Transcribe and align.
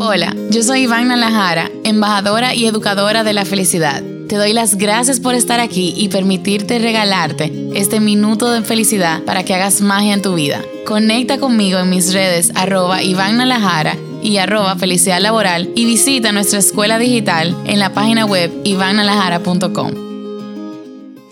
Hola, 0.00 0.34
yo 0.50 0.62
soy 0.62 0.82
Iván 0.82 1.08
Nalajara, 1.08 1.70
embajadora 1.84 2.54
y 2.54 2.66
educadora 2.66 3.24
de 3.24 3.32
la 3.32 3.44
felicidad. 3.44 4.02
Te 4.28 4.36
doy 4.36 4.52
las 4.52 4.76
gracias 4.76 5.20
por 5.20 5.34
estar 5.34 5.58
aquí 5.58 5.94
y 5.96 6.08
permitirte 6.08 6.78
regalarte 6.78 7.50
este 7.74 7.98
minuto 7.98 8.50
de 8.50 8.62
felicidad 8.62 9.22
para 9.22 9.44
que 9.44 9.54
hagas 9.54 9.80
magia 9.80 10.12
en 10.12 10.22
tu 10.22 10.34
vida. 10.34 10.60
Conecta 10.86 11.38
conmigo 11.38 11.78
en 11.78 11.88
mis 11.88 12.12
redes 12.12 12.52
arroba 12.54 13.02
Iván 13.02 13.40
y 14.22 14.36
arroba 14.36 14.76
felicidad 14.76 15.20
laboral 15.20 15.70
y 15.74 15.84
visita 15.86 16.32
nuestra 16.32 16.58
escuela 16.58 16.98
digital 16.98 17.56
en 17.64 17.78
la 17.78 17.94
página 17.94 18.26
web 18.26 18.52
ivannalajara.com. 18.64 19.92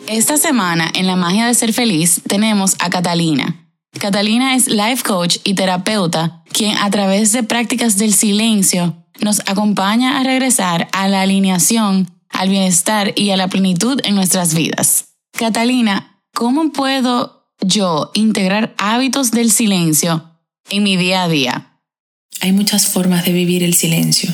Esta 0.09 0.39
semana 0.39 0.91
en 0.95 1.07
La 1.07 1.17
Magia 1.17 1.47
de 1.47 1.55
Ser 1.55 1.73
Feliz 1.73 2.23
tenemos 2.27 2.77
a 2.79 2.89
Catalina. 2.91 3.66
Catalina 3.99 4.55
es 4.55 4.69
life 4.69 5.03
coach 5.03 5.39
y 5.45 5.55
terapeuta, 5.55 6.43
quien 6.53 6.77
a 6.79 6.91
través 6.91 7.33
de 7.33 7.43
prácticas 7.43 7.97
del 7.97 8.13
silencio 8.13 9.07
nos 9.21 9.41
acompaña 9.47 10.19
a 10.19 10.23
regresar 10.23 10.89
a 10.93 11.09
la 11.09 11.23
alineación 11.23 12.11
al 12.31 12.49
bienestar 12.51 13.13
y 13.17 13.31
a 13.31 13.37
la 13.37 13.49
plenitud 13.49 14.01
en 14.05 14.15
nuestras 14.15 14.55
vidas. 14.55 15.07
Catalina, 15.33 16.21
¿cómo 16.35 16.71
puedo 16.73 17.51
yo 17.61 18.11
integrar 18.15 18.75
hábitos 18.79 19.31
del 19.31 19.51
silencio 19.51 20.39
en 20.71 20.83
mi 20.83 20.97
día 20.97 21.25
a 21.25 21.29
día? 21.29 21.81
Hay 22.43 22.53
muchas 22.53 22.87
formas 22.89 23.25
de 23.25 23.33
vivir 23.33 23.63
el 23.63 23.75
silencio. 23.75 24.31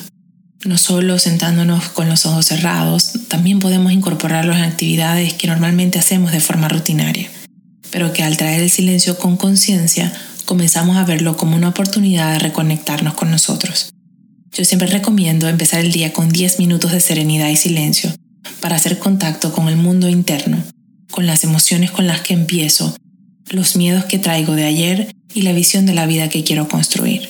No 0.64 0.78
solo 0.78 1.18
sentándonos 1.18 1.88
con 1.88 2.08
los 2.08 2.26
ojos 2.26 2.46
cerrados, 2.46 3.12
también 3.28 3.58
podemos 3.58 3.92
incorporarlos 3.92 4.56
en 4.56 4.62
actividades 4.62 5.34
que 5.34 5.48
normalmente 5.48 5.98
hacemos 5.98 6.32
de 6.32 6.40
forma 6.40 6.68
rutinaria, 6.68 7.28
pero 7.92 8.12
que 8.12 8.24
al 8.24 8.36
traer 8.36 8.62
el 8.62 8.70
silencio 8.70 9.16
con 9.18 9.36
conciencia, 9.36 10.12
comenzamos 10.46 10.96
a 10.96 11.04
verlo 11.04 11.36
como 11.36 11.54
una 11.54 11.68
oportunidad 11.68 12.32
de 12.32 12.40
reconectarnos 12.40 13.14
con 13.14 13.30
nosotros. 13.30 13.92
Yo 14.50 14.64
siempre 14.64 14.88
recomiendo 14.88 15.48
empezar 15.48 15.80
el 15.80 15.92
día 15.92 16.12
con 16.12 16.30
10 16.30 16.58
minutos 16.58 16.90
de 16.90 17.00
serenidad 17.00 17.48
y 17.48 17.56
silencio 17.56 18.12
para 18.60 18.76
hacer 18.76 18.98
contacto 18.98 19.52
con 19.52 19.68
el 19.68 19.76
mundo 19.76 20.08
interno, 20.08 20.62
con 21.10 21.26
las 21.26 21.44
emociones 21.44 21.90
con 21.90 22.06
las 22.06 22.22
que 22.22 22.34
empiezo, 22.34 22.96
los 23.50 23.76
miedos 23.76 24.06
que 24.06 24.18
traigo 24.18 24.54
de 24.54 24.64
ayer 24.64 25.14
y 25.34 25.42
la 25.42 25.52
visión 25.52 25.86
de 25.86 25.94
la 25.94 26.06
vida 26.06 26.28
que 26.28 26.44
quiero 26.44 26.68
construir. 26.68 27.28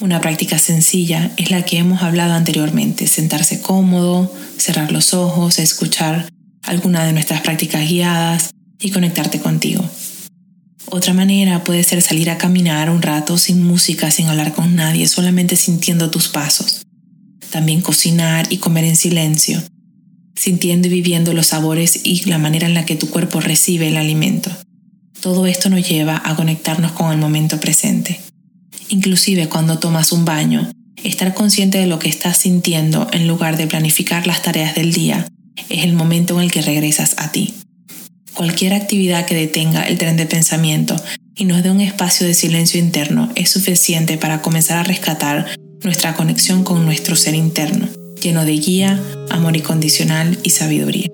Una 0.00 0.20
práctica 0.20 0.58
sencilla 0.58 1.30
es 1.36 1.50
la 1.50 1.62
que 1.62 1.78
hemos 1.78 2.02
hablado 2.02 2.34
anteriormente, 2.34 3.06
sentarse 3.06 3.60
cómodo, 3.60 4.34
cerrar 4.56 4.90
los 4.90 5.14
ojos, 5.14 5.60
escuchar 5.60 6.28
alguna 6.62 7.04
de 7.04 7.12
nuestras 7.12 7.40
prácticas 7.42 7.88
guiadas 7.88 8.50
y 8.80 8.90
conectarte 8.90 9.40
contigo. 9.40 9.88
Otra 10.86 11.14
manera 11.14 11.64
puede 11.64 11.82
ser 11.84 12.02
salir 12.02 12.30
a 12.30 12.38
caminar 12.38 12.90
un 12.90 13.02
rato 13.02 13.38
sin 13.38 13.62
música, 13.62 14.10
sin 14.10 14.26
hablar 14.26 14.52
con 14.52 14.74
nadie, 14.74 15.08
solamente 15.08 15.56
sintiendo 15.56 16.10
tus 16.10 16.28
pasos. 16.28 16.82
También 17.50 17.80
cocinar 17.80 18.46
y 18.50 18.58
comer 18.58 18.84
en 18.84 18.96
silencio, 18.96 19.62
sintiendo 20.34 20.88
y 20.88 20.90
viviendo 20.90 21.32
los 21.34 21.48
sabores 21.48 22.00
y 22.04 22.24
la 22.28 22.38
manera 22.38 22.66
en 22.66 22.74
la 22.74 22.84
que 22.84 22.96
tu 22.96 23.08
cuerpo 23.08 23.40
recibe 23.40 23.88
el 23.88 23.96
alimento. 23.96 24.50
Todo 25.20 25.46
esto 25.46 25.70
nos 25.70 25.88
lleva 25.88 26.20
a 26.24 26.34
conectarnos 26.34 26.92
con 26.92 27.12
el 27.12 27.18
momento 27.18 27.60
presente. 27.60 28.20
Inclusive 28.88 29.48
cuando 29.48 29.78
tomas 29.78 30.12
un 30.12 30.24
baño, 30.24 30.70
estar 31.02 31.32
consciente 31.34 31.78
de 31.78 31.86
lo 31.86 31.98
que 31.98 32.08
estás 32.08 32.38
sintiendo 32.38 33.08
en 33.12 33.26
lugar 33.26 33.56
de 33.56 33.66
planificar 33.66 34.26
las 34.26 34.42
tareas 34.42 34.74
del 34.74 34.92
día 34.92 35.26
es 35.68 35.84
el 35.84 35.92
momento 35.94 36.34
en 36.34 36.44
el 36.44 36.50
que 36.50 36.62
regresas 36.62 37.14
a 37.18 37.32
ti. 37.32 37.54
Cualquier 38.34 38.72
actividad 38.72 39.26
que 39.26 39.34
detenga 39.34 39.82
el 39.82 39.98
tren 39.98 40.16
de 40.16 40.26
pensamiento 40.26 40.96
y 41.36 41.44
nos 41.44 41.62
dé 41.62 41.70
un 41.70 41.80
espacio 41.80 42.26
de 42.26 42.34
silencio 42.34 42.80
interno 42.80 43.30
es 43.34 43.50
suficiente 43.50 44.16
para 44.16 44.40
comenzar 44.40 44.78
a 44.78 44.82
rescatar 44.84 45.46
nuestra 45.82 46.14
conexión 46.14 46.64
con 46.64 46.84
nuestro 46.84 47.14
ser 47.14 47.34
interno, 47.34 47.88
lleno 48.22 48.44
de 48.44 48.52
guía, 48.52 49.00
amor 49.30 49.56
incondicional 49.56 50.38
y 50.42 50.50
sabiduría. 50.50 51.10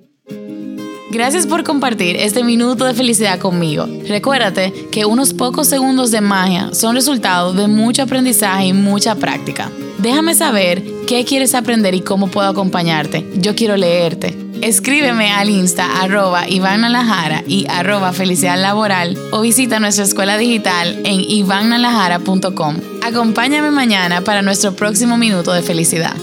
Gracias 1.10 1.46
por 1.46 1.64
compartir 1.64 2.16
este 2.16 2.44
minuto 2.44 2.84
de 2.84 2.94
felicidad 2.94 3.38
conmigo. 3.38 3.88
Recuérdate 4.06 4.72
que 4.92 5.06
unos 5.06 5.32
pocos 5.32 5.66
segundos 5.66 6.10
de 6.10 6.20
magia 6.20 6.70
son 6.72 6.94
resultado 6.94 7.54
de 7.54 7.66
mucho 7.66 8.02
aprendizaje 8.02 8.66
y 8.66 8.72
mucha 8.74 9.14
práctica. 9.14 9.72
Déjame 9.98 10.34
saber 10.34 10.84
qué 11.06 11.24
quieres 11.24 11.54
aprender 11.54 11.94
y 11.94 12.02
cómo 12.02 12.28
puedo 12.28 12.46
acompañarte. 12.46 13.26
Yo 13.36 13.56
quiero 13.56 13.76
leerte. 13.76 14.47
Escríbeme 14.62 15.30
al 15.30 15.48
insta 15.50 16.02
arroba 16.02 16.48
Iván 16.48 16.84
y 17.46 17.66
arroba 17.68 18.12
Felicidad 18.12 18.60
Laboral 18.60 19.16
o 19.30 19.40
visita 19.40 19.80
nuestra 19.80 20.04
escuela 20.04 20.36
digital 20.36 21.00
en 21.04 21.20
ivannalajara.com. 21.20 22.76
Acompáñame 23.02 23.70
mañana 23.70 24.22
para 24.22 24.42
nuestro 24.42 24.72
próximo 24.72 25.16
minuto 25.16 25.52
de 25.52 25.62
felicidad. 25.62 26.16